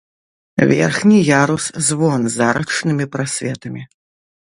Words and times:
Верхні 0.71 1.19
ярус-звон 1.43 2.21
з 2.39 2.43
арачнымі 2.49 3.11
прасветамі. 3.17 3.81